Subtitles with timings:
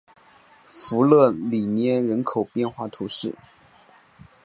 [0.65, 3.35] 弗勒里涅人口变化图示